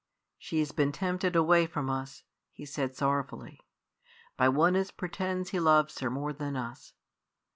[0.39, 3.59] "She's been tempted away from us," he said sorrowfully,
[4.35, 6.95] "by one as pretends he loves her more than us.